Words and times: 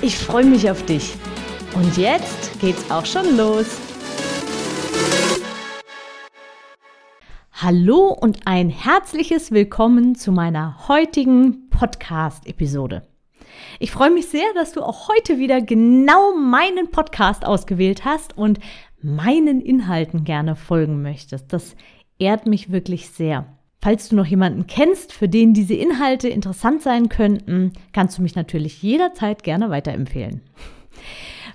Ich 0.00 0.16
freue 0.16 0.44
mich 0.44 0.70
auf 0.70 0.86
dich. 0.86 1.16
Und 1.74 1.96
jetzt 1.96 2.60
geht's 2.60 2.88
auch 2.88 3.04
schon 3.04 3.36
los. 3.36 3.66
Hallo 7.52 8.16
und 8.20 8.46
ein 8.46 8.70
herzliches 8.70 9.50
Willkommen 9.50 10.14
zu 10.14 10.30
meiner 10.30 10.86
heutigen 10.86 11.68
Podcast-Episode. 11.70 13.08
Ich 13.80 13.90
freue 13.90 14.12
mich 14.12 14.28
sehr, 14.28 14.46
dass 14.54 14.70
du 14.70 14.82
auch 14.82 15.08
heute 15.08 15.38
wieder 15.38 15.60
genau 15.60 16.32
meinen 16.36 16.92
Podcast 16.92 17.44
ausgewählt 17.44 18.04
hast 18.04 18.38
und 18.38 18.60
meinen 19.02 19.60
Inhalten 19.60 20.22
gerne 20.22 20.54
folgen 20.54 21.02
möchtest. 21.02 21.52
Das 21.52 21.74
ehrt 22.20 22.46
mich 22.46 22.70
wirklich 22.70 23.10
sehr. 23.10 23.57
Falls 23.80 24.08
du 24.08 24.16
noch 24.16 24.26
jemanden 24.26 24.66
kennst, 24.66 25.12
für 25.12 25.28
den 25.28 25.54
diese 25.54 25.74
Inhalte 25.74 26.28
interessant 26.28 26.82
sein 26.82 27.08
könnten, 27.08 27.72
kannst 27.92 28.18
du 28.18 28.22
mich 28.22 28.34
natürlich 28.34 28.82
jederzeit 28.82 29.44
gerne 29.44 29.70
weiterempfehlen. 29.70 30.40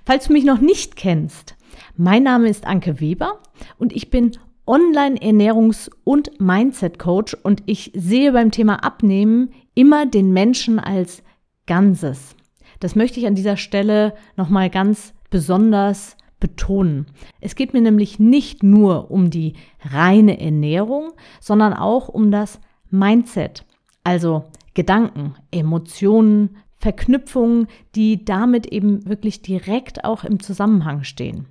Falls 0.05 0.27
du 0.27 0.33
mich 0.33 0.45
noch 0.45 0.59
nicht 0.59 0.95
kennst, 0.95 1.55
mein 1.97 2.23
Name 2.23 2.47
ist 2.47 2.65
Anke 2.65 2.99
Weber 2.99 3.39
und 3.77 3.93
ich 3.93 4.09
bin 4.09 4.31
Online-Ernährungs- 4.65 5.91
und 6.05 6.39
Mindset-Coach 6.39 7.35
und 7.43 7.63
ich 7.65 7.91
sehe 7.93 8.31
beim 8.31 8.51
Thema 8.51 8.83
Abnehmen 8.83 9.51
immer 9.75 10.05
den 10.05 10.31
Menschen 10.31 10.79
als 10.79 11.23
Ganzes. 11.65 12.35
Das 12.79 12.95
möchte 12.95 13.19
ich 13.19 13.27
an 13.27 13.35
dieser 13.35 13.57
Stelle 13.57 14.13
nochmal 14.37 14.69
ganz 14.69 15.13
besonders 15.29 16.15
betonen. 16.43 17.05
Es 17.39 17.55
geht 17.55 17.71
mir 17.71 17.79
nämlich 17.79 18.19
nicht 18.19 18.63
nur 18.63 19.09
um 19.11 19.29
die 19.29 19.53
reine 19.79 20.41
Ernährung, 20.41 21.13
sondern 21.39 21.71
auch 21.71 22.09
um 22.09 22.31
das 22.31 22.59
Mindset, 22.89 23.65
also 24.03 24.43
Gedanken, 24.73 25.35
Emotionen, 25.51 26.57
Verknüpfungen, 26.75 27.67
die 27.95 28.25
damit 28.25 28.65
eben 28.65 29.07
wirklich 29.07 29.41
direkt 29.41 30.03
auch 30.03 30.25
im 30.25 30.41
Zusammenhang 30.41 31.05
stehen. 31.05 31.47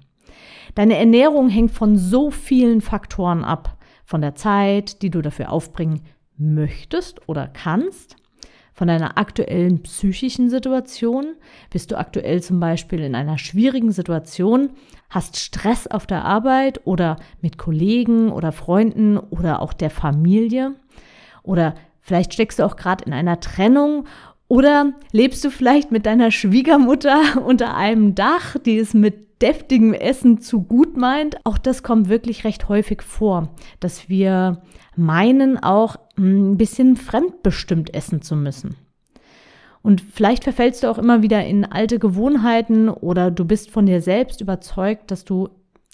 Deine 0.75 0.99
Ernährung 0.99 1.49
hängt 1.49 1.71
von 1.71 1.97
so 1.97 2.31
vielen 2.31 2.83
Faktoren 2.83 3.45
ab, 3.45 3.79
von 4.05 4.21
der 4.21 4.35
Zeit, 4.35 5.01
die 5.01 5.09
du 5.09 5.23
dafür 5.23 5.51
aufbringen 5.51 6.03
möchtest 6.37 7.27
oder 7.31 7.49
kannst, 7.49 8.17
von 8.73 8.89
deiner 8.89 9.19
aktuellen 9.19 9.83
psychischen 9.83 10.49
Situation? 10.49 11.35
Bist 11.71 11.91
du 11.91 11.99
aktuell 11.99 12.43
zum 12.43 12.61
Beispiel 12.61 13.01
in 13.01 13.15
einer 13.15 13.39
schwierigen 13.39 13.93
Situation, 13.93 14.71
hast 15.11 15.39
Stress 15.39 15.87
auf 15.87 16.07
der 16.07 16.25
Arbeit 16.25 16.81
oder 16.87 17.17
mit 17.41 17.59
Kollegen 17.59 18.33
oder 18.33 18.53
Freunden 18.53 19.19
oder 19.19 19.61
auch 19.61 19.73
der 19.73 19.91
Familie? 19.91 20.75
Oder 21.43 21.75
vielleicht 22.01 22.35
steckst 22.35 22.59
du 22.59 22.65
auch 22.65 22.77
gerade 22.77 23.05
in 23.05 23.13
einer 23.13 23.41
Trennung 23.41 24.07
oder 24.49 24.93
lebst 25.13 25.45
du 25.45 25.51
vielleicht 25.51 25.93
mit 25.93 26.05
deiner 26.05 26.31
Schwiegermutter 26.31 27.43
unter 27.47 27.75
einem 27.75 28.15
Dach, 28.15 28.57
die 28.59 28.79
es 28.79 28.93
mit 28.93 29.43
deftigem 29.43 29.95
Essen 29.95 30.41
zu 30.41 30.63
gut 30.63 30.97
meint? 30.97 31.37
Auch 31.45 31.59
das 31.59 31.83
kommt 31.83 32.09
wirklich 32.09 32.45
recht 32.45 32.69
häufig 32.69 33.03
vor, 33.03 33.55
dass 33.81 34.09
wir 34.09 34.63
meinen 34.95 35.57
auch 35.63 35.97
ein 36.19 36.57
bisschen 36.57 36.97
fremdbestimmt 36.97 37.95
essen 37.95 38.23
zu 38.23 38.37
müssen. 38.37 38.77
Und 39.83 40.01
vielleicht 40.01 40.45
verfällst 40.45 40.83
du 40.83 40.91
auch 40.91 40.99
immer 40.99 41.23
wieder 41.23 41.45
in 41.45 41.65
alte 41.65 41.99
Gewohnheiten 41.99 42.89
oder 42.89 43.31
du 43.31 43.45
bist 43.45 43.71
von 43.71 43.87
dir 43.87 44.01
selbst 44.01 44.41
überzeugt, 44.41 45.11
dass 45.11 45.25
du 45.25 45.49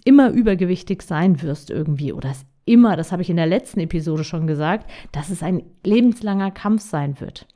immer 0.04 0.30
übergewichtig 0.30 1.02
sein 1.02 1.42
wirst 1.42 1.70
irgendwie 1.70 2.12
oder 2.12 2.30
es 2.30 2.44
immer, 2.66 2.96
das 2.96 3.12
habe 3.12 3.22
ich 3.22 3.30
in 3.30 3.36
der 3.36 3.46
letzten 3.46 3.80
Episode 3.80 4.24
schon 4.24 4.46
gesagt, 4.46 4.90
dass 5.12 5.30
es 5.30 5.42
ein 5.42 5.62
lebenslanger 5.84 6.50
Kampf 6.50 6.82
sein 6.82 7.18
wird. 7.18 7.46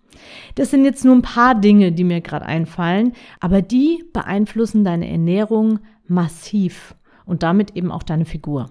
Das 0.54 0.70
sind 0.70 0.84
jetzt 0.84 1.04
nur 1.04 1.14
ein 1.14 1.22
paar 1.22 1.54
Dinge, 1.54 1.92
die 1.92 2.04
mir 2.04 2.20
gerade 2.20 2.46
einfallen, 2.46 3.12
aber 3.40 3.62
die 3.62 4.04
beeinflussen 4.12 4.84
deine 4.84 5.08
Ernährung 5.08 5.80
massiv 6.06 6.94
und 7.24 7.42
damit 7.42 7.76
eben 7.76 7.90
auch 7.90 8.02
deine 8.02 8.24
Figur. 8.24 8.70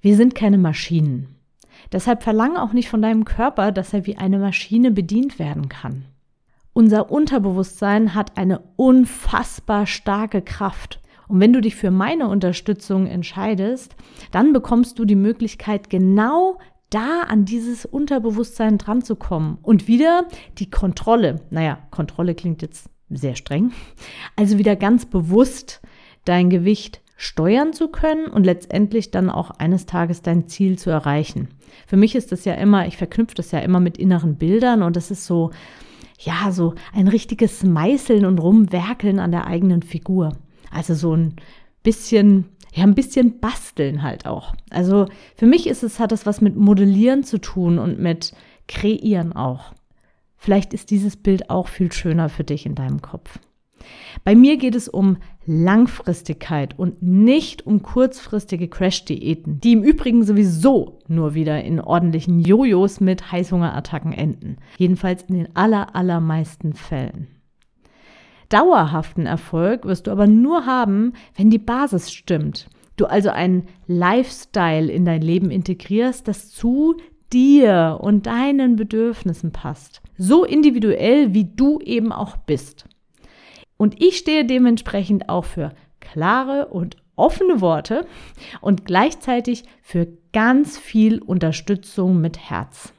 Wir 0.00 0.16
sind 0.16 0.34
keine 0.34 0.58
Maschinen. 0.58 1.35
Deshalb 1.92 2.22
verlang 2.22 2.56
auch 2.56 2.72
nicht 2.72 2.88
von 2.88 3.02
deinem 3.02 3.24
Körper, 3.24 3.72
dass 3.72 3.92
er 3.92 4.06
wie 4.06 4.16
eine 4.16 4.38
Maschine 4.38 4.90
bedient 4.90 5.38
werden 5.38 5.68
kann. 5.68 6.04
Unser 6.72 7.10
Unterbewusstsein 7.10 8.14
hat 8.14 8.36
eine 8.36 8.60
unfassbar 8.76 9.86
starke 9.86 10.42
Kraft. 10.42 11.00
Und 11.28 11.40
wenn 11.40 11.52
du 11.52 11.60
dich 11.60 11.74
für 11.74 11.90
meine 11.90 12.28
Unterstützung 12.28 13.06
entscheidest, 13.06 13.96
dann 14.30 14.52
bekommst 14.52 14.98
du 14.98 15.04
die 15.04 15.16
Möglichkeit, 15.16 15.90
genau 15.90 16.58
da 16.90 17.22
an 17.22 17.44
dieses 17.44 17.84
Unterbewusstsein 17.84 18.78
dran 18.78 19.02
zu 19.02 19.16
kommen. 19.16 19.58
Und 19.62 19.88
wieder 19.88 20.26
die 20.58 20.70
Kontrolle. 20.70 21.40
Naja, 21.50 21.78
Kontrolle 21.90 22.34
klingt 22.34 22.62
jetzt 22.62 22.90
sehr 23.10 23.36
streng. 23.36 23.72
Also 24.36 24.58
wieder 24.58 24.76
ganz 24.76 25.06
bewusst 25.06 25.80
dein 26.24 26.50
Gewicht 26.50 27.00
steuern 27.16 27.72
zu 27.72 27.88
können 27.88 28.26
und 28.26 28.44
letztendlich 28.44 29.10
dann 29.10 29.30
auch 29.30 29.50
eines 29.50 29.86
Tages 29.86 30.22
dein 30.22 30.48
Ziel 30.48 30.78
zu 30.78 30.90
erreichen. 30.90 31.48
Für 31.86 31.96
mich 31.96 32.14
ist 32.14 32.30
das 32.30 32.44
ja 32.44 32.54
immer, 32.54 32.86
ich 32.86 32.96
verknüpfe 32.96 33.34
das 33.34 33.50
ja 33.50 33.58
immer 33.60 33.80
mit 33.80 33.96
inneren 33.96 34.36
Bildern 34.36 34.82
und 34.82 34.96
das 34.96 35.10
ist 35.10 35.24
so, 35.24 35.50
ja, 36.18 36.52
so 36.52 36.74
ein 36.94 37.08
richtiges 37.08 37.62
Meißeln 37.62 38.26
und 38.26 38.38
Rumwerkeln 38.38 39.18
an 39.18 39.30
der 39.30 39.46
eigenen 39.46 39.82
Figur. 39.82 40.32
Also 40.70 40.94
so 40.94 41.14
ein 41.14 41.36
bisschen, 41.82 42.46
ja, 42.74 42.84
ein 42.84 42.94
bisschen 42.94 43.40
basteln 43.40 44.02
halt 44.02 44.26
auch. 44.26 44.54
Also 44.70 45.06
für 45.36 45.46
mich 45.46 45.66
ist 45.66 45.82
es, 45.82 45.98
hat 45.98 46.12
das 46.12 46.26
was 46.26 46.40
mit 46.40 46.56
Modellieren 46.56 47.24
zu 47.24 47.38
tun 47.38 47.78
und 47.78 47.98
mit 47.98 48.32
Kreieren 48.68 49.32
auch. 49.34 49.72
Vielleicht 50.36 50.74
ist 50.74 50.90
dieses 50.90 51.16
Bild 51.16 51.50
auch 51.50 51.68
viel 51.68 51.92
schöner 51.92 52.28
für 52.28 52.44
dich 52.44 52.66
in 52.66 52.74
deinem 52.74 53.00
Kopf. 53.00 53.38
Bei 54.24 54.34
mir 54.34 54.56
geht 54.56 54.74
es 54.74 54.88
um 54.88 55.18
Langfristigkeit 55.46 56.78
und 56.78 57.02
nicht 57.02 57.66
um 57.66 57.82
kurzfristige 57.82 58.68
Crash-Diäten, 58.68 59.60
die 59.60 59.72
im 59.72 59.84
Übrigen 59.84 60.24
sowieso 60.24 60.98
nur 61.06 61.34
wieder 61.34 61.62
in 61.62 61.80
ordentlichen 61.80 62.40
Jojos 62.40 63.00
mit 63.00 63.30
Heißhungerattacken 63.30 64.12
enden. 64.12 64.56
Jedenfalls 64.78 65.22
in 65.24 65.36
den 65.36 65.56
aller, 65.56 65.94
allermeisten 65.94 66.72
Fällen. 66.72 67.28
Dauerhaften 68.48 69.26
Erfolg 69.26 69.84
wirst 69.84 70.06
du 70.06 70.10
aber 70.10 70.26
nur 70.26 70.66
haben, 70.66 71.12
wenn 71.36 71.50
die 71.50 71.58
Basis 71.58 72.12
stimmt. 72.12 72.68
Du 72.96 73.06
also 73.06 73.30
einen 73.30 73.64
Lifestyle 73.86 74.90
in 74.90 75.04
dein 75.04 75.20
Leben 75.20 75.50
integrierst, 75.50 76.26
das 76.26 76.50
zu 76.50 76.96
dir 77.32 77.98
und 78.00 78.26
deinen 78.26 78.76
Bedürfnissen 78.76 79.52
passt. 79.52 80.00
So 80.16 80.44
individuell, 80.44 81.34
wie 81.34 81.44
du 81.44 81.80
eben 81.80 82.12
auch 82.12 82.36
bist. 82.36 82.86
Und 83.76 84.02
ich 84.02 84.16
stehe 84.18 84.44
dementsprechend 84.44 85.28
auch 85.28 85.44
für 85.44 85.72
klare 86.00 86.66
und 86.66 86.96
offene 87.16 87.60
Worte 87.60 88.06
und 88.60 88.84
gleichzeitig 88.84 89.64
für 89.82 90.08
ganz 90.32 90.78
viel 90.78 91.18
Unterstützung 91.20 92.20
mit 92.20 92.38
Herz. 92.50 92.92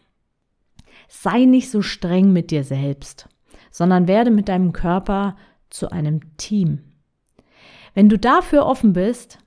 Sei 1.08 1.46
nicht 1.46 1.70
so 1.70 1.82
streng 1.82 2.34
mit 2.34 2.52
dir 2.52 2.64
selbst, 2.64 3.30
sondern 3.72 4.08
werde 4.08 4.32
mit 4.32 4.50
deinem 4.50 4.74
Körper 4.74 5.36
zu 5.70 5.90
einem 5.90 6.38
Team. 6.38 6.84
Wenn 7.94 8.10
du 8.10 8.18
dafür 8.18 8.66
offen 8.66 8.94
bist, 8.94 9.40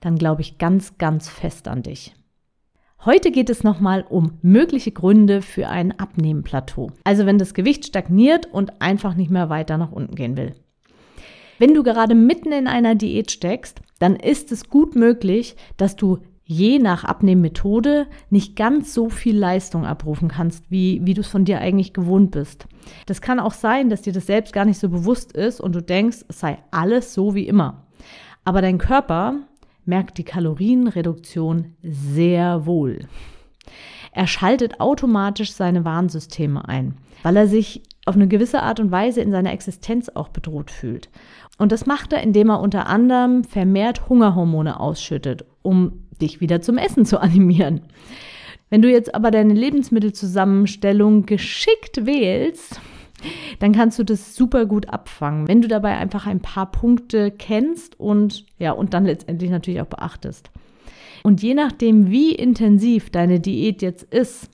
dann 0.00 0.16
glaube 0.16 0.42
ich 0.42 0.58
ganz, 0.58 0.96
ganz 0.98 1.28
fest 1.28 1.68
an 1.68 1.82
dich. 1.82 2.14
Heute 3.04 3.30
geht 3.30 3.48
es 3.48 3.62
nochmal 3.64 4.04
um 4.08 4.38
mögliche 4.42 4.90
Gründe 4.90 5.40
für 5.40 5.68
ein 5.68 5.98
Abnehmenplateau. 5.98 6.90
Also 7.04 7.26
wenn 7.26 7.38
das 7.38 7.54
Gewicht 7.54 7.86
stagniert 7.86 8.46
und 8.46 8.82
einfach 8.82 9.14
nicht 9.14 9.30
mehr 9.30 9.48
weiter 9.48 9.78
nach 9.78 9.92
unten 9.92 10.14
gehen 10.14 10.36
will. 10.36 10.54
Wenn 11.58 11.74
du 11.74 11.82
gerade 11.82 12.14
mitten 12.14 12.52
in 12.52 12.66
einer 12.66 12.94
Diät 12.94 13.30
steckst, 13.30 13.80
dann 13.98 14.16
ist 14.16 14.52
es 14.52 14.68
gut 14.68 14.94
möglich, 14.94 15.56
dass 15.76 15.96
du 15.96 16.18
je 16.44 16.78
nach 16.78 17.04
Abnehmmethode 17.04 18.06
nicht 18.30 18.56
ganz 18.56 18.94
so 18.94 19.10
viel 19.10 19.36
Leistung 19.36 19.84
abrufen 19.84 20.28
kannst, 20.28 20.64
wie, 20.70 21.04
wie 21.04 21.12
du 21.12 21.20
es 21.20 21.28
von 21.28 21.44
dir 21.44 21.60
eigentlich 21.60 21.92
gewohnt 21.92 22.30
bist. 22.30 22.66
Das 23.04 23.20
kann 23.20 23.38
auch 23.38 23.52
sein, 23.52 23.90
dass 23.90 24.02
dir 24.02 24.14
das 24.14 24.26
selbst 24.26 24.54
gar 24.54 24.64
nicht 24.64 24.78
so 24.78 24.88
bewusst 24.88 25.32
ist 25.32 25.60
und 25.60 25.74
du 25.74 25.82
denkst, 25.82 26.24
es 26.28 26.40
sei 26.40 26.58
alles 26.70 27.12
so 27.12 27.34
wie 27.34 27.46
immer. 27.46 27.86
Aber 28.44 28.62
dein 28.62 28.78
Körper 28.78 29.40
merkt 29.84 30.16
die 30.16 30.24
Kalorienreduktion 30.24 31.74
sehr 31.82 32.64
wohl. 32.64 33.00
Er 34.12 34.26
schaltet 34.26 34.80
automatisch 34.80 35.52
seine 35.52 35.84
Warnsysteme 35.84 36.66
ein, 36.66 36.94
weil 37.22 37.36
er 37.36 37.46
sich 37.46 37.82
auf 38.08 38.14
eine 38.14 38.28
gewisse 38.28 38.62
Art 38.62 38.80
und 38.80 38.90
Weise 38.90 39.20
in 39.20 39.30
seiner 39.30 39.52
Existenz 39.52 40.08
auch 40.08 40.28
bedroht 40.28 40.70
fühlt. 40.70 41.08
Und 41.58 41.72
das 41.72 41.86
macht 41.86 42.12
er, 42.12 42.22
indem 42.22 42.50
er 42.50 42.60
unter 42.60 42.86
anderem 42.86 43.44
vermehrt 43.44 44.08
Hungerhormone 44.08 44.80
ausschüttet, 44.80 45.44
um 45.62 46.04
dich 46.20 46.40
wieder 46.40 46.60
zum 46.60 46.78
Essen 46.78 47.04
zu 47.04 47.20
animieren. 47.20 47.82
Wenn 48.70 48.82
du 48.82 48.90
jetzt 48.90 49.14
aber 49.14 49.30
deine 49.30 49.54
Lebensmittelzusammenstellung 49.54 51.26
geschickt 51.26 52.06
wählst, 52.06 52.80
dann 53.58 53.72
kannst 53.72 53.98
du 53.98 54.04
das 54.04 54.36
super 54.36 54.66
gut 54.66 54.88
abfangen, 54.90 55.48
wenn 55.48 55.62
du 55.62 55.68
dabei 55.68 55.96
einfach 55.96 56.26
ein 56.26 56.40
paar 56.40 56.70
Punkte 56.70 57.30
kennst 57.30 57.98
und 57.98 58.44
ja, 58.58 58.72
und 58.72 58.94
dann 58.94 59.04
letztendlich 59.04 59.50
natürlich 59.50 59.80
auch 59.80 59.86
beachtest. 59.86 60.50
Und 61.24 61.42
je 61.42 61.54
nachdem, 61.54 62.10
wie 62.10 62.34
intensiv 62.34 63.10
deine 63.10 63.40
Diät 63.40 63.82
jetzt 63.82 64.04
ist, 64.04 64.50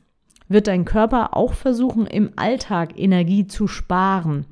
wird 0.48 0.66
dein 0.66 0.84
Körper 0.84 1.36
auch 1.36 1.54
versuchen, 1.54 2.06
im 2.06 2.30
Alltag 2.36 2.98
Energie 2.98 3.46
zu 3.46 3.66
sparen. 3.66 4.46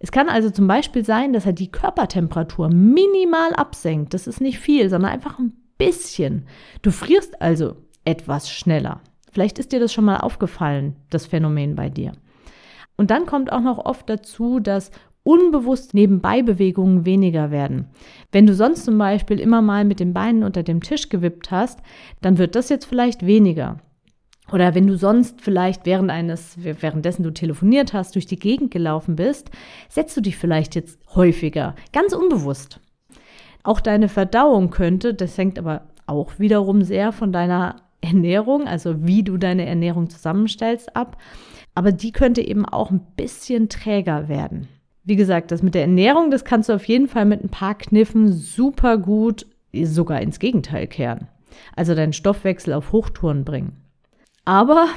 Es 0.00 0.12
kann 0.12 0.28
also 0.28 0.50
zum 0.50 0.66
Beispiel 0.66 1.04
sein, 1.04 1.32
dass 1.32 1.46
er 1.46 1.52
die 1.52 1.72
Körpertemperatur 1.72 2.68
minimal 2.68 3.54
absenkt. 3.54 4.14
Das 4.14 4.26
ist 4.26 4.40
nicht 4.40 4.58
viel, 4.58 4.90
sondern 4.90 5.10
einfach 5.10 5.38
ein 5.38 5.54
bisschen. 5.78 6.46
Du 6.82 6.90
frierst 6.90 7.40
also 7.40 7.76
etwas 8.04 8.50
schneller. 8.50 9.00
Vielleicht 9.32 9.58
ist 9.58 9.72
dir 9.72 9.80
das 9.80 9.92
schon 9.92 10.04
mal 10.04 10.18
aufgefallen, 10.18 10.96
das 11.10 11.26
Phänomen 11.26 11.74
bei 11.74 11.88
dir. 11.88 12.12
Und 12.96 13.10
dann 13.10 13.26
kommt 13.26 13.52
auch 13.52 13.60
noch 13.60 13.78
oft 13.78 14.08
dazu, 14.10 14.60
dass 14.60 14.90
unbewusst 15.22 15.94
Nebenbeibewegungen 15.94 17.04
weniger 17.04 17.50
werden. 17.50 17.88
Wenn 18.32 18.46
du 18.46 18.54
sonst 18.54 18.84
zum 18.84 18.96
Beispiel 18.96 19.38
immer 19.38 19.60
mal 19.60 19.84
mit 19.84 20.00
den 20.00 20.14
Beinen 20.14 20.42
unter 20.42 20.62
dem 20.62 20.80
Tisch 20.80 21.08
gewippt 21.10 21.50
hast, 21.50 21.80
dann 22.22 22.38
wird 22.38 22.54
das 22.54 22.70
jetzt 22.70 22.86
vielleicht 22.86 23.26
weniger. 23.26 23.78
Oder 24.52 24.74
wenn 24.74 24.86
du 24.86 24.96
sonst 24.96 25.40
vielleicht 25.40 25.84
während 25.84 26.10
eines, 26.10 26.56
währenddessen 26.62 27.22
du 27.22 27.30
telefoniert 27.30 27.92
hast, 27.92 28.14
durch 28.14 28.26
die 28.26 28.38
Gegend 28.38 28.70
gelaufen 28.70 29.16
bist, 29.16 29.50
setzt 29.88 30.16
du 30.16 30.20
dich 30.20 30.36
vielleicht 30.36 30.74
jetzt 30.74 30.98
häufiger, 31.14 31.74
ganz 31.92 32.12
unbewusst. 32.12 32.80
Auch 33.62 33.80
deine 33.80 34.08
Verdauung 34.08 34.70
könnte, 34.70 35.12
das 35.12 35.36
hängt 35.36 35.58
aber 35.58 35.82
auch 36.06 36.38
wiederum 36.38 36.82
sehr 36.82 37.12
von 37.12 37.32
deiner 37.32 37.76
Ernährung, 38.00 38.66
also 38.66 39.04
wie 39.06 39.22
du 39.22 39.36
deine 39.36 39.66
Ernährung 39.66 40.08
zusammenstellst, 40.08 40.96
ab. 40.96 41.18
Aber 41.74 41.92
die 41.92 42.12
könnte 42.12 42.40
eben 42.40 42.64
auch 42.64 42.90
ein 42.90 43.06
bisschen 43.16 43.68
träger 43.68 44.28
werden. 44.28 44.68
Wie 45.04 45.16
gesagt, 45.16 45.50
das 45.50 45.62
mit 45.62 45.74
der 45.74 45.82
Ernährung, 45.82 46.30
das 46.30 46.44
kannst 46.44 46.68
du 46.68 46.74
auf 46.74 46.84
jeden 46.84 47.08
Fall 47.08 47.24
mit 47.24 47.42
ein 47.42 47.50
paar 47.50 47.76
Kniffen 47.76 48.32
super 48.32 48.98
gut 48.98 49.46
sogar 49.82 50.20
ins 50.20 50.38
Gegenteil 50.38 50.86
kehren. 50.86 51.28
Also 51.76 51.94
deinen 51.94 52.12
Stoffwechsel 52.12 52.72
auf 52.72 52.92
Hochtouren 52.92 53.44
bringen. 53.44 53.87
Aber 54.48 54.88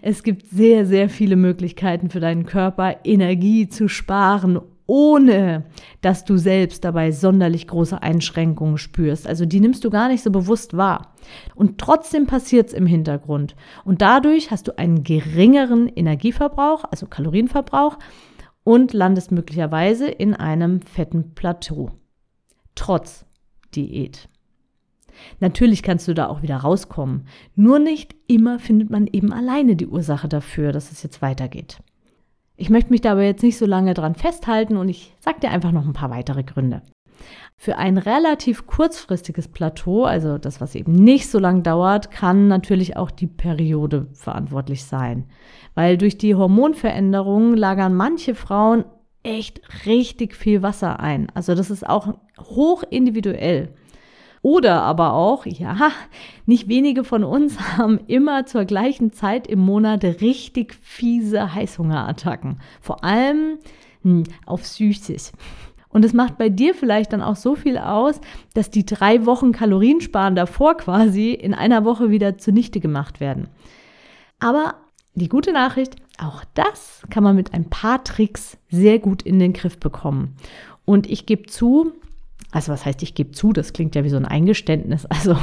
es 0.00 0.22
gibt 0.22 0.46
sehr, 0.46 0.86
sehr 0.86 1.10
viele 1.10 1.36
Möglichkeiten 1.36 2.08
für 2.08 2.18
deinen 2.18 2.46
Körper, 2.46 3.04
Energie 3.04 3.68
zu 3.68 3.88
sparen, 3.88 4.58
ohne 4.86 5.66
dass 6.00 6.24
du 6.24 6.38
selbst 6.38 6.82
dabei 6.82 7.12
sonderlich 7.12 7.68
große 7.68 8.00
Einschränkungen 8.00 8.78
spürst. 8.78 9.26
Also 9.26 9.44
die 9.44 9.60
nimmst 9.60 9.84
du 9.84 9.90
gar 9.90 10.08
nicht 10.08 10.22
so 10.22 10.30
bewusst 10.30 10.78
wahr. 10.78 11.12
Und 11.54 11.76
trotzdem 11.76 12.26
passiert 12.26 12.68
es 12.68 12.72
im 12.72 12.86
Hintergrund. 12.86 13.54
Und 13.84 14.00
dadurch 14.00 14.50
hast 14.50 14.66
du 14.66 14.78
einen 14.78 15.02
geringeren 15.02 15.88
Energieverbrauch, 15.88 16.84
also 16.90 17.04
Kalorienverbrauch, 17.04 17.98
und 18.64 18.94
landest 18.94 19.30
möglicherweise 19.30 20.08
in 20.08 20.32
einem 20.32 20.80
fetten 20.80 21.34
Plateau. 21.34 21.90
Trotz 22.74 23.26
Diät. 23.74 24.30
Natürlich 25.40 25.82
kannst 25.82 26.08
du 26.08 26.14
da 26.14 26.28
auch 26.28 26.42
wieder 26.42 26.56
rauskommen. 26.56 27.26
Nur 27.54 27.78
nicht 27.78 28.14
immer 28.26 28.58
findet 28.58 28.90
man 28.90 29.06
eben 29.06 29.32
alleine 29.32 29.76
die 29.76 29.86
Ursache 29.86 30.28
dafür, 30.28 30.72
dass 30.72 30.92
es 30.92 31.02
jetzt 31.02 31.22
weitergeht. 31.22 31.80
Ich 32.56 32.70
möchte 32.70 32.90
mich 32.90 33.02
dabei 33.02 33.26
jetzt 33.26 33.42
nicht 33.42 33.58
so 33.58 33.66
lange 33.66 33.94
dran 33.94 34.14
festhalten 34.14 34.76
und 34.76 34.88
ich 34.88 35.14
sage 35.20 35.40
dir 35.40 35.50
einfach 35.50 35.72
noch 35.72 35.84
ein 35.84 35.92
paar 35.92 36.10
weitere 36.10 36.42
Gründe. 36.42 36.82
Für 37.58 37.78
ein 37.78 37.98
relativ 37.98 38.66
kurzfristiges 38.66 39.48
Plateau, 39.48 40.04
also 40.04 40.38
das, 40.38 40.60
was 40.60 40.74
eben 40.74 40.92
nicht 40.92 41.28
so 41.28 41.38
lang 41.38 41.62
dauert, 41.62 42.10
kann 42.10 42.48
natürlich 42.48 42.96
auch 42.96 43.10
die 43.10 43.26
Periode 43.26 44.08
verantwortlich 44.12 44.84
sein. 44.84 45.24
Weil 45.74 45.96
durch 45.96 46.18
die 46.18 46.34
Hormonveränderungen 46.34 47.56
lagern 47.56 47.94
manche 47.94 48.34
Frauen 48.34 48.84
echt 49.22 49.60
richtig 49.86 50.34
viel 50.34 50.62
Wasser 50.62 51.00
ein. 51.00 51.28
Also 51.34 51.54
das 51.54 51.70
ist 51.70 51.86
auch 51.86 52.14
hoch 52.38 52.84
individuell. 52.88 53.74
Oder 54.46 54.82
aber 54.82 55.14
auch, 55.14 55.44
ja, 55.44 55.90
nicht 56.46 56.68
wenige 56.68 57.02
von 57.02 57.24
uns 57.24 57.58
haben 57.76 57.98
immer 58.06 58.46
zur 58.46 58.64
gleichen 58.64 59.12
Zeit 59.12 59.48
im 59.48 59.58
Monat 59.58 60.04
richtig 60.04 60.76
fiese 60.80 61.52
Heißhungerattacken. 61.52 62.60
Vor 62.80 63.02
allem 63.02 63.58
hm, 64.02 64.22
auf 64.46 64.64
Süßes. 64.64 65.32
Und 65.88 66.04
es 66.04 66.12
macht 66.12 66.38
bei 66.38 66.48
dir 66.48 66.76
vielleicht 66.76 67.12
dann 67.12 67.22
auch 67.22 67.34
so 67.34 67.56
viel 67.56 67.76
aus, 67.76 68.20
dass 68.54 68.70
die 68.70 68.86
drei 68.86 69.26
Wochen 69.26 69.50
Kaloriensparen 69.50 70.36
davor 70.36 70.76
quasi 70.76 71.32
in 71.32 71.52
einer 71.52 71.84
Woche 71.84 72.10
wieder 72.10 72.38
zunichte 72.38 72.78
gemacht 72.78 73.18
werden. 73.18 73.48
Aber 74.38 74.76
die 75.16 75.28
gute 75.28 75.52
Nachricht, 75.52 75.96
auch 76.18 76.44
das 76.54 77.02
kann 77.10 77.24
man 77.24 77.34
mit 77.34 77.52
ein 77.52 77.68
paar 77.68 78.04
Tricks 78.04 78.58
sehr 78.68 79.00
gut 79.00 79.22
in 79.22 79.40
den 79.40 79.54
Griff 79.54 79.80
bekommen. 79.80 80.36
Und 80.84 81.10
ich 81.10 81.26
gebe 81.26 81.46
zu, 81.46 81.94
also 82.52 82.72
was 82.72 82.86
heißt, 82.86 83.02
ich 83.02 83.14
gebe 83.14 83.32
zu, 83.32 83.52
das 83.52 83.72
klingt 83.72 83.94
ja 83.94 84.04
wie 84.04 84.08
so 84.08 84.16
ein 84.16 84.24
Eingeständnis. 84.24 85.06
Also 85.10 85.36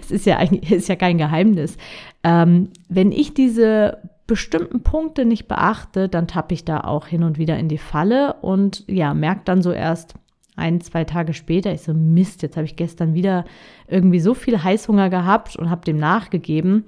es 0.00 0.10
ist 0.10 0.26
ja 0.26 0.40
ist 0.40 0.88
ja 0.88 0.96
kein 0.96 1.18
Geheimnis. 1.18 1.76
Ähm, 2.24 2.70
wenn 2.88 3.12
ich 3.12 3.34
diese 3.34 3.98
bestimmten 4.26 4.82
Punkte 4.82 5.24
nicht 5.24 5.46
beachte, 5.46 6.08
dann 6.08 6.26
tappe 6.26 6.54
ich 6.54 6.64
da 6.64 6.80
auch 6.80 7.06
hin 7.06 7.22
und 7.22 7.38
wieder 7.38 7.58
in 7.58 7.68
die 7.68 7.78
Falle 7.78 8.34
und 8.40 8.84
ja, 8.88 9.14
merke 9.14 9.42
dann 9.44 9.62
so 9.62 9.72
erst 9.72 10.14
ein, 10.56 10.80
zwei 10.80 11.04
Tage 11.04 11.34
später, 11.34 11.72
ich 11.72 11.82
so, 11.82 11.94
Mist, 11.94 12.42
jetzt 12.42 12.56
habe 12.56 12.66
ich 12.66 12.76
gestern 12.76 13.14
wieder 13.14 13.44
irgendwie 13.86 14.20
so 14.20 14.34
viel 14.34 14.62
Heißhunger 14.62 15.10
gehabt 15.10 15.56
und 15.56 15.70
habe 15.70 15.84
dem 15.84 15.98
nachgegeben, 15.98 16.84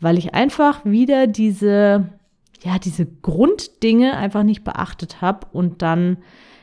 weil 0.00 0.16
ich 0.16 0.34
einfach 0.34 0.84
wieder 0.84 1.26
diese, 1.26 2.08
ja, 2.62 2.78
diese 2.78 3.06
Grunddinge 3.06 4.16
einfach 4.16 4.44
nicht 4.44 4.64
beachtet 4.64 5.20
habe 5.20 5.46
und 5.52 5.82
dann, 5.82 6.18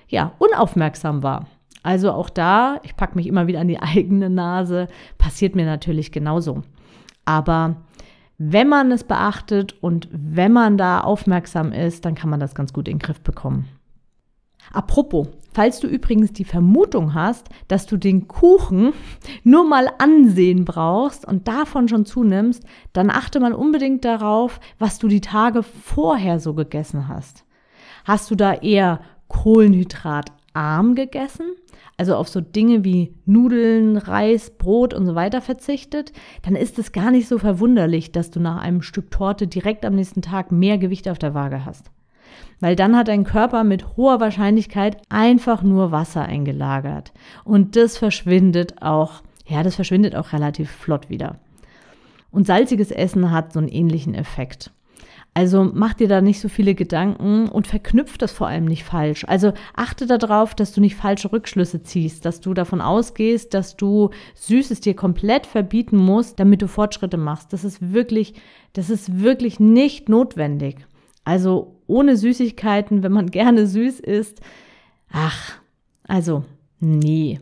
ja, 0.07 0.31
unaufmerksam 0.39 1.23
war. 1.23 1.47
Also 1.89 2.11
auch 2.11 2.29
da, 2.29 2.79
ich 2.83 2.95
packe 2.95 3.15
mich 3.15 3.25
immer 3.25 3.47
wieder 3.47 3.61
an 3.61 3.67
die 3.67 3.79
eigene 3.81 4.29
Nase, 4.29 4.89
passiert 5.17 5.55
mir 5.55 5.65
natürlich 5.65 6.11
genauso. 6.11 6.61
Aber 7.25 7.77
wenn 8.37 8.69
man 8.69 8.91
es 8.91 9.03
beachtet 9.03 9.73
und 9.81 10.07
wenn 10.11 10.51
man 10.53 10.77
da 10.77 11.01
aufmerksam 11.01 11.71
ist, 11.71 12.05
dann 12.05 12.13
kann 12.13 12.29
man 12.29 12.39
das 12.39 12.53
ganz 12.53 12.73
gut 12.73 12.87
in 12.87 12.97
den 12.97 13.01
Griff 13.01 13.21
bekommen. 13.21 13.67
Apropos, 14.71 15.29
falls 15.51 15.79
du 15.79 15.87
übrigens 15.87 16.31
die 16.31 16.43
Vermutung 16.43 17.15
hast, 17.15 17.49
dass 17.67 17.87
du 17.87 17.97
den 17.97 18.27
Kuchen 18.27 18.93
nur 19.43 19.67
mal 19.67 19.89
ansehen 19.97 20.65
brauchst 20.65 21.25
und 21.25 21.47
davon 21.47 21.87
schon 21.87 22.05
zunimmst, 22.05 22.63
dann 22.93 23.09
achte 23.09 23.39
mal 23.39 23.53
unbedingt 23.53 24.05
darauf, 24.05 24.59
was 24.77 24.99
du 24.99 25.07
die 25.07 25.21
Tage 25.21 25.63
vorher 25.63 26.39
so 26.39 26.53
gegessen 26.53 27.07
hast. 27.07 27.45
Hast 28.05 28.29
du 28.29 28.35
da 28.35 28.53
eher 28.53 28.99
kohlenhydratarm 30.59 30.95
gegessen 30.95 31.55
also 31.99 32.15
auf 32.15 32.29
so 32.29 32.39
Dinge 32.39 32.85
wie 32.85 33.13
Nudeln, 33.25 33.97
Reis, 33.97 34.51
Brot 34.51 34.93
und 34.93 35.05
so 35.05 35.15
weiter 35.15 35.41
verzichtet, 35.41 36.13
dann 36.43 36.55
ist 36.55 36.79
es 36.79 36.93
gar 36.93 37.11
nicht 37.11 37.27
so 37.27 37.37
verwunderlich, 37.37 38.13
dass 38.13 38.31
du 38.31 38.39
nach 38.39 38.61
einem 38.61 38.81
Stück 38.81 39.11
Torte 39.11 39.47
direkt 39.47 39.83
am 39.83 39.95
nächsten 39.95 40.21
Tag 40.21 40.49
mehr 40.53 40.77
Gewicht 40.77 41.09
auf 41.09 41.19
der 41.19 41.33
Waage 41.33 41.65
hast. 41.65 41.91
Weil 42.61 42.77
dann 42.77 42.95
hat 42.95 43.09
dein 43.09 43.25
Körper 43.25 43.65
mit 43.65 43.97
hoher 43.97 44.21
Wahrscheinlichkeit 44.21 44.95
einfach 45.09 45.61
nur 45.61 45.91
Wasser 45.91 46.23
eingelagert. 46.23 47.11
Und 47.43 47.75
das 47.75 47.97
verschwindet 47.97 48.81
auch, 48.81 49.21
ja, 49.45 49.61
das 49.61 49.75
verschwindet 49.75 50.15
auch 50.15 50.31
relativ 50.31 50.71
flott 50.71 51.09
wieder. 51.09 51.37
Und 52.31 52.47
salziges 52.47 52.91
Essen 52.91 53.29
hat 53.29 53.51
so 53.51 53.59
einen 53.59 53.67
ähnlichen 53.67 54.15
Effekt. 54.15 54.71
Also 55.39 55.71
mach 55.73 55.93
dir 55.93 56.09
da 56.09 56.19
nicht 56.19 56.41
so 56.41 56.49
viele 56.49 56.75
Gedanken 56.75 57.47
und 57.47 57.65
verknüpft 57.65 58.21
das 58.21 58.33
vor 58.33 58.47
allem 58.47 58.65
nicht 58.65 58.83
falsch. 58.83 59.23
Also 59.25 59.53
achte 59.73 60.05
darauf, 60.05 60.53
dass 60.53 60.73
du 60.73 60.81
nicht 60.81 60.97
falsche 60.97 61.31
Rückschlüsse 61.31 61.81
ziehst, 61.81 62.25
dass 62.25 62.41
du 62.41 62.53
davon 62.53 62.81
ausgehst, 62.81 63.53
dass 63.53 63.77
du 63.77 64.09
Süßes 64.35 64.81
dir 64.81 64.95
komplett 64.97 65.45
verbieten 65.45 65.95
musst, 65.95 66.41
damit 66.41 66.61
du 66.61 66.67
Fortschritte 66.67 67.15
machst. 67.15 67.53
Das 67.53 67.63
ist 67.63 67.93
wirklich, 67.93 68.33
das 68.73 68.89
ist 68.89 69.21
wirklich 69.21 69.61
nicht 69.61 70.09
notwendig. 70.09 70.85
Also 71.23 71.77
ohne 71.87 72.17
Süßigkeiten, 72.17 73.01
wenn 73.01 73.13
man 73.13 73.27
gerne 73.31 73.65
süß 73.65 74.01
isst, 74.01 74.41
ach, 75.09 75.53
also 76.05 76.43
nee. 76.81 77.39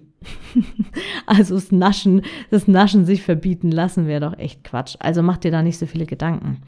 also 1.26 1.56
das 1.56 1.72
Naschen, 1.72 2.22
das 2.52 2.68
Naschen 2.68 3.06
sich 3.06 3.24
verbieten 3.24 3.72
lassen 3.72 4.06
wäre 4.06 4.22
doch 4.22 4.38
echt 4.38 4.64
Quatsch. 4.64 4.98
Also 5.00 5.24
mach 5.24 5.38
dir 5.38 5.50
da 5.50 5.64
nicht 5.64 5.80
so 5.80 5.88
viele 5.88 6.06
Gedanken. 6.06 6.62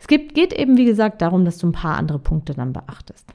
Es 0.00 0.08
gibt, 0.08 0.34
geht 0.34 0.52
eben, 0.52 0.76
wie 0.76 0.86
gesagt, 0.86 1.22
darum, 1.22 1.44
dass 1.44 1.58
du 1.58 1.68
ein 1.68 1.72
paar 1.72 1.96
andere 1.96 2.18
Punkte 2.18 2.54
dann 2.54 2.72
beachtest. 2.72 3.28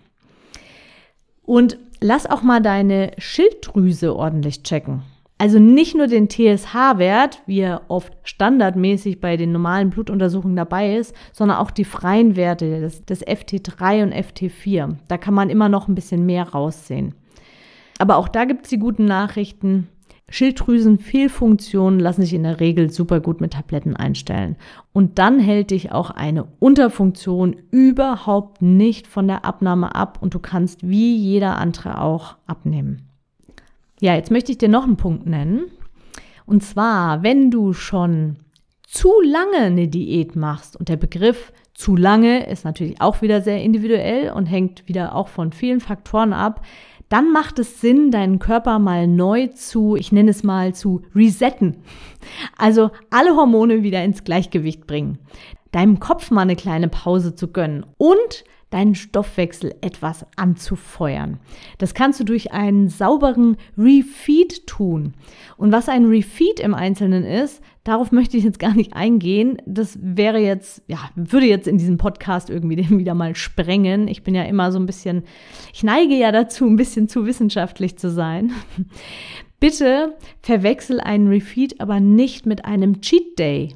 Und 1.44 1.78
lass 2.02 2.26
auch 2.26 2.42
mal 2.42 2.62
deine 2.62 3.12
Schilddrüse 3.18 4.16
ordentlich 4.16 4.64
checken. 4.64 5.04
Also 5.38 5.60
nicht 5.60 5.96
nur 5.96 6.08
den 6.08 6.30
TSH-Wert, 6.30 7.42
wie 7.46 7.60
er 7.60 7.82
oft 7.90 8.14
standardmäßig 8.24 9.20
bei 9.20 9.36
den 9.36 9.52
normalen 9.52 9.90
Blutuntersuchungen 9.90 10.56
dabei 10.56 10.96
ist, 10.96 11.14
sondern 11.34 11.58
auch 11.58 11.72
die 11.72 11.84
freien 11.84 12.36
Werte, 12.36 12.82
das, 12.82 13.04
das 13.06 13.26
FT3 13.26 14.04
und 14.04 14.14
FT4. 14.14 14.96
Da 15.08 15.18
kann 15.18 15.34
man 15.34 15.50
immer 15.50 15.68
noch 15.68 15.88
ein 15.88 15.96
bisschen 15.96 16.26
mehr 16.26 16.50
raussehen. 16.50 17.14
Aber 18.00 18.18
auch 18.18 18.30
da 18.30 18.46
gibt 18.46 18.64
es 18.64 18.70
die 18.70 18.80
guten 18.80 19.06
Nachrichten. 19.06 19.90
Schilddrüsenfehlfunktionen 20.36 21.98
lassen 21.98 22.22
sich 22.22 22.34
in 22.34 22.44
der 22.44 22.60
Regel 22.60 22.89
super 22.89 23.22
gut 23.22 23.39
mit 23.39 23.54
Tabletten 23.54 23.96
einstellen. 23.96 24.58
Und 24.92 25.18
dann 25.18 25.39
hält 25.39 25.72
dich 25.72 25.94
auch 25.94 26.10
eine 26.10 26.46
Unterfunktion 26.60 27.56
überhaupt 27.72 28.62
nicht 28.62 29.08
von 29.08 29.30
der 29.30 29.46
Abnahme 29.46 29.96
ab 29.96 30.18
und 30.20 30.34
du 30.34 30.39
kannst 30.39 30.86
wie 30.86 31.15
jeder 31.15 31.58
andere 31.58 32.01
auch 32.01 32.36
abnehmen. 32.48 33.04
Ja, 34.01 34.15
jetzt 34.15 34.30
möchte 34.30 34.51
ich 34.51 34.58
dir 34.58 34.68
noch 34.68 34.84
einen 34.84 34.98
Punkt 34.98 35.25
nennen. 35.25 35.72
Und 36.46 36.63
zwar, 36.63 37.24
wenn 37.24 37.50
du 37.50 37.72
schon 37.72 38.36
zu 38.84 39.13
lange 39.22 39.60
eine 39.60 39.88
Diät 39.88 40.36
machst 40.36 40.75
und 40.75 40.89
der 40.89 40.98
Begriff 40.98 41.54
zu 41.74 41.96
lange 41.96 42.50
ist 42.50 42.65
natürlich 42.65 43.00
auch 43.00 43.22
wieder 43.22 43.42
sehr 43.42 43.62
individuell 43.62 44.32
und 44.32 44.48
hängt 44.48 44.86
wieder 44.88 45.15
auch 45.15 45.30
von 45.30 45.54
vielen 45.54 45.80
Faktoren 45.80 46.34
ab, 46.34 46.62
dann 47.10 47.32
macht 47.32 47.60
es 47.60 47.82
Sinn, 47.82 48.12
deinen 48.12 48.40
Körper 48.40 48.80
mal 48.80 49.08
neu 49.08 49.48
zu, 49.48 49.96
ich 49.96 50.12
nenne 50.12 50.32
es 50.32 50.44
mal 50.44 50.74
zu 50.74 51.04
resetten. 51.14 51.78
Also 52.58 52.92
alle 53.10 53.36
Hormone 53.36 53.84
wieder 53.84 54.04
ins 54.04 54.24
Gleichgewicht 54.24 54.88
bringen. 54.88 55.20
Deinem 55.72 56.00
Kopf 56.00 56.32
mal 56.32 56.42
eine 56.42 56.56
kleine 56.56 56.88
Pause 56.88 57.36
zu 57.36 57.52
gönnen 57.52 57.86
und 57.98 58.44
deinen 58.70 58.96
Stoffwechsel 58.96 59.76
etwas 59.82 60.26
anzufeuern. 60.36 61.40
Das 61.78 61.94
kannst 61.94 62.20
du 62.20 62.24
durch 62.24 62.52
einen 62.52 62.90
sauberen 62.90 63.58
Refeed 63.78 64.68
tun. 64.68 65.14
Und 65.58 65.72
was 65.72 65.88
ein 65.88 66.06
Refeed 66.06 66.60
im 66.60 66.74
Einzelnen 66.74 67.24
ist, 67.24 67.62
darauf 67.86 68.12
möchte 68.12 68.36
ich 68.36 68.44
jetzt 68.44 68.60
gar 68.60 68.74
nicht 68.74 68.94
eingehen. 68.94 69.58
Das 69.65 69.98
wäre 70.01 70.39
jetzt, 70.39 70.82
ja, 70.88 71.00
würde 71.15 71.46
jetzt 71.46 71.68
in 71.70 71.77
diesem 71.77 71.98
Podcast 71.98 72.50
irgendwie 72.50 72.75
den 72.82 73.00
wieder 73.00 73.13
mal 73.13 73.36
sprengen. 73.38 74.10
Ich 74.10 74.24
bin 74.24 74.36
ja 74.36 74.44
immer 74.44 74.74
so 74.74 74.80
ein 74.80 74.86
bisschen, 74.86 75.24
ich 75.74 75.84
neige 75.84 76.15
ja 76.15 76.34
dazu, 76.34 76.65
ein 76.65 76.75
bisschen 76.75 77.08
zu 77.08 77.25
wissenschaftlich 77.25 77.98
zu 77.98 78.12
sein. 78.12 78.51
Bitte 79.62 80.18
verwechsel 80.42 81.00
einen 81.00 81.30
Refeed 81.30 81.80
aber 81.80 82.01
nicht 82.01 82.46
mit 82.46 82.65
einem 82.65 83.00
Cheat 83.00 83.39
Day. 83.39 83.74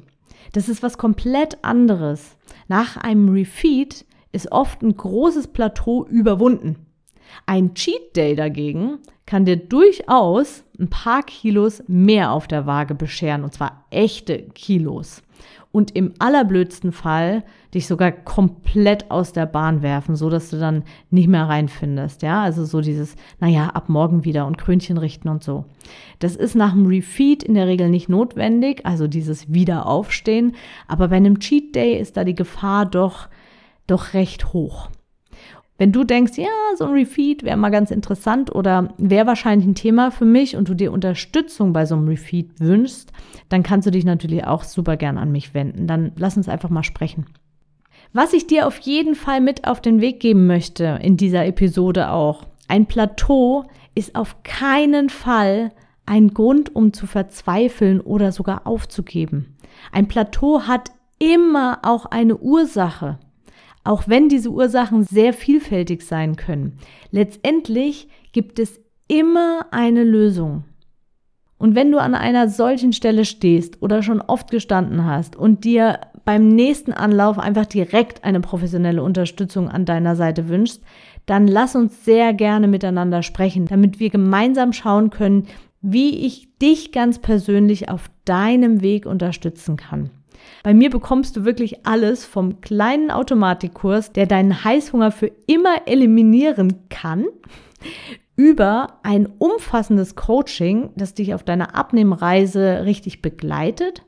Das 0.52 0.68
ist 0.68 0.82
was 0.82 0.98
komplett 0.98 1.64
anderes. 1.64 2.36
Nach 2.68 2.96
einem 2.98 3.30
Refeed 3.30 4.04
ist 4.32 4.52
oft 4.52 4.82
ein 4.82 4.96
großes 4.96 5.48
Plateau 5.48 6.04
überwunden. 6.04 6.76
Ein 7.46 7.74
Cheat 7.74 8.14
Day 8.16 8.34
dagegen 8.34 8.98
kann 9.30 9.44
dir 9.44 9.56
durchaus 9.56 10.64
ein 10.80 10.90
paar 10.90 11.22
Kilos 11.22 11.84
mehr 11.86 12.32
auf 12.32 12.48
der 12.48 12.66
Waage 12.66 12.96
bescheren, 12.96 13.44
und 13.44 13.54
zwar 13.54 13.84
echte 13.90 14.42
Kilos. 14.54 15.22
Und 15.70 15.94
im 15.94 16.14
allerblödsten 16.18 16.90
Fall 16.90 17.44
dich 17.72 17.86
sogar 17.86 18.10
komplett 18.10 19.08
aus 19.12 19.32
der 19.32 19.46
Bahn 19.46 19.82
werfen, 19.82 20.16
so 20.16 20.30
dass 20.30 20.50
du 20.50 20.58
dann 20.58 20.82
nicht 21.10 21.28
mehr 21.28 21.48
reinfindest. 21.48 22.22
Ja, 22.22 22.42
also 22.42 22.64
so 22.64 22.80
dieses, 22.80 23.14
naja, 23.38 23.68
ab 23.68 23.88
morgen 23.88 24.24
wieder 24.24 24.48
und 24.48 24.58
Krönchen 24.58 24.98
richten 24.98 25.28
und 25.28 25.44
so. 25.44 25.64
Das 26.18 26.34
ist 26.34 26.56
nach 26.56 26.72
dem 26.72 26.86
Refeed 26.86 27.44
in 27.44 27.54
der 27.54 27.68
Regel 27.68 27.88
nicht 27.88 28.08
notwendig, 28.08 28.84
also 28.84 29.06
dieses 29.06 29.54
Wiederaufstehen. 29.54 30.56
Aber 30.88 31.06
bei 31.06 31.16
einem 31.16 31.38
Cheat 31.38 31.76
Day 31.76 31.96
ist 32.00 32.16
da 32.16 32.24
die 32.24 32.34
Gefahr 32.34 32.84
doch 32.84 33.28
doch 33.86 34.12
recht 34.14 34.52
hoch. 34.52 34.88
Wenn 35.80 35.92
du 35.92 36.04
denkst, 36.04 36.36
ja, 36.36 36.50
so 36.76 36.84
ein 36.84 36.92
Refeed 36.92 37.42
wäre 37.42 37.56
mal 37.56 37.70
ganz 37.70 37.90
interessant 37.90 38.54
oder 38.54 38.92
wäre 38.98 39.26
wahrscheinlich 39.26 39.66
ein 39.66 39.74
Thema 39.74 40.10
für 40.10 40.26
mich 40.26 40.54
und 40.54 40.68
du 40.68 40.74
dir 40.74 40.92
Unterstützung 40.92 41.72
bei 41.72 41.86
so 41.86 41.94
einem 41.94 42.06
Refeed 42.06 42.60
wünschst, 42.60 43.10
dann 43.48 43.62
kannst 43.62 43.86
du 43.86 43.90
dich 43.90 44.04
natürlich 44.04 44.44
auch 44.44 44.64
super 44.64 44.98
gern 44.98 45.16
an 45.16 45.32
mich 45.32 45.54
wenden. 45.54 45.86
Dann 45.86 46.12
lass 46.16 46.36
uns 46.36 46.50
einfach 46.50 46.68
mal 46.68 46.82
sprechen. 46.82 47.24
Was 48.12 48.34
ich 48.34 48.46
dir 48.46 48.66
auf 48.66 48.78
jeden 48.80 49.14
Fall 49.14 49.40
mit 49.40 49.66
auf 49.66 49.80
den 49.80 50.02
Weg 50.02 50.20
geben 50.20 50.46
möchte 50.46 50.98
in 51.00 51.16
dieser 51.16 51.46
Episode 51.46 52.10
auch, 52.10 52.44
ein 52.68 52.84
Plateau 52.84 53.64
ist 53.94 54.16
auf 54.16 54.42
keinen 54.42 55.08
Fall 55.08 55.70
ein 56.04 56.34
Grund, 56.34 56.76
um 56.76 56.92
zu 56.92 57.06
verzweifeln 57.06 58.02
oder 58.02 58.32
sogar 58.32 58.66
aufzugeben. 58.66 59.56
Ein 59.92 60.08
Plateau 60.08 60.60
hat 60.60 60.90
immer 61.18 61.78
auch 61.84 62.04
eine 62.04 62.36
Ursache 62.36 63.18
auch 63.84 64.04
wenn 64.06 64.28
diese 64.28 64.50
Ursachen 64.50 65.04
sehr 65.04 65.32
vielfältig 65.32 66.02
sein 66.02 66.36
können. 66.36 66.78
Letztendlich 67.10 68.08
gibt 68.32 68.58
es 68.58 68.80
immer 69.08 69.66
eine 69.70 70.04
Lösung. 70.04 70.64
Und 71.58 71.74
wenn 71.74 71.92
du 71.92 71.98
an 71.98 72.14
einer 72.14 72.48
solchen 72.48 72.92
Stelle 72.92 73.24
stehst 73.24 73.82
oder 73.82 74.02
schon 74.02 74.22
oft 74.22 74.50
gestanden 74.50 75.04
hast 75.04 75.36
und 75.36 75.64
dir 75.64 76.00
beim 76.24 76.48
nächsten 76.48 76.92
Anlauf 76.92 77.38
einfach 77.38 77.66
direkt 77.66 78.24
eine 78.24 78.40
professionelle 78.40 79.02
Unterstützung 79.02 79.68
an 79.68 79.84
deiner 79.84 80.16
Seite 80.16 80.48
wünschst, 80.48 80.82
dann 81.26 81.46
lass 81.46 81.76
uns 81.76 82.04
sehr 82.04 82.32
gerne 82.32 82.66
miteinander 82.66 83.22
sprechen, 83.22 83.66
damit 83.66 84.00
wir 84.00 84.10
gemeinsam 84.10 84.72
schauen 84.72 85.10
können, 85.10 85.48
wie 85.82 86.26
ich 86.26 86.56
dich 86.58 86.92
ganz 86.92 87.18
persönlich 87.18 87.88
auf 87.88 88.10
deinem 88.24 88.80
Weg 88.80 89.06
unterstützen 89.06 89.76
kann. 89.76 90.10
Bei 90.62 90.74
mir 90.74 90.90
bekommst 90.90 91.36
du 91.36 91.44
wirklich 91.44 91.86
alles 91.86 92.24
vom 92.24 92.60
kleinen 92.60 93.10
Automatikkurs, 93.10 94.12
der 94.12 94.26
deinen 94.26 94.64
Heißhunger 94.64 95.10
für 95.10 95.30
immer 95.46 95.86
eliminieren 95.86 96.88
kann, 96.88 97.26
über 98.36 98.98
ein 99.02 99.26
umfassendes 99.38 100.16
Coaching, 100.16 100.90
das 100.96 101.14
dich 101.14 101.34
auf 101.34 101.42
deiner 101.42 101.74
Abnehmreise 101.74 102.84
richtig 102.84 103.22
begleitet 103.22 104.02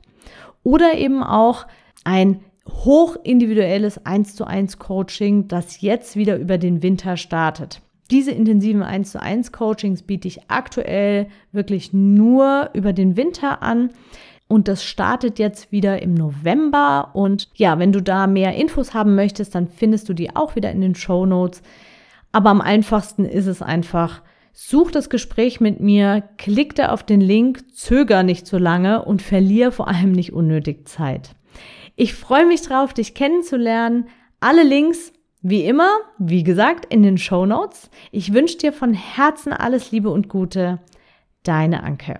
oder 0.63 0.97
eben 0.97 1.21
auch 1.21 1.67
ein 2.03 2.39
hochindividuelles 2.67 4.05
1 4.05 4.35
zu 4.35 4.45
1 4.45 4.79
Coaching, 4.79 5.47
das 5.47 5.81
jetzt 5.81 6.15
wieder 6.15 6.37
über 6.37 6.57
den 6.57 6.81
Winter 6.81 7.17
startet. 7.17 7.81
Diese 8.09 8.31
intensiven 8.31 8.83
1 8.83 9.11
zu 9.11 9.21
1 9.21 9.51
Coachings 9.51 10.03
biete 10.03 10.27
ich 10.27 10.49
aktuell 10.49 11.27
wirklich 11.51 11.93
nur 11.93 12.69
über 12.73 12.93
den 12.93 13.17
Winter 13.17 13.61
an. 13.61 13.89
Und 14.53 14.67
das 14.67 14.83
startet 14.83 15.39
jetzt 15.39 15.71
wieder 15.71 16.03
im 16.03 16.13
November. 16.13 17.09
Und 17.13 17.49
ja, 17.55 17.79
wenn 17.79 17.91
du 17.91 18.03
da 18.03 18.27
mehr 18.27 18.53
Infos 18.53 18.93
haben 18.93 19.15
möchtest, 19.15 19.55
dann 19.55 19.67
findest 19.67 20.07
du 20.09 20.13
die 20.13 20.35
auch 20.35 20.55
wieder 20.55 20.69
in 20.69 20.79
den 20.79 20.93
Show 20.93 21.25
Notes. 21.25 21.63
Aber 22.31 22.51
am 22.51 22.61
einfachsten 22.61 23.25
ist 23.25 23.47
es 23.47 23.63
einfach, 23.63 24.21
such 24.51 24.91
das 24.91 25.09
Gespräch 25.09 25.59
mit 25.59 25.79
mir, 25.79 26.21
klick 26.37 26.75
da 26.75 26.89
auf 26.89 27.01
den 27.01 27.19
Link, 27.19 27.75
zöger 27.75 28.21
nicht 28.21 28.45
so 28.45 28.59
lange 28.59 29.03
und 29.03 29.23
verlier 29.23 29.71
vor 29.71 29.87
allem 29.87 30.11
nicht 30.11 30.33
unnötig 30.33 30.87
Zeit. 30.87 31.31
Ich 31.95 32.13
freue 32.13 32.45
mich 32.45 32.61
drauf, 32.61 32.93
dich 32.93 33.15
kennenzulernen. 33.15 34.07
Alle 34.39 34.61
Links, 34.61 35.13
wie 35.41 35.65
immer, 35.65 35.89
wie 36.19 36.43
gesagt, 36.43 36.93
in 36.93 37.01
den 37.01 37.17
Show 37.17 37.47
Notes. 37.47 37.89
Ich 38.11 38.35
wünsche 38.35 38.59
dir 38.59 38.71
von 38.71 38.93
Herzen 38.93 39.51
alles 39.51 39.89
Liebe 39.89 40.11
und 40.11 40.29
Gute. 40.29 40.77
Deine 41.41 41.81
Anke. 41.81 42.19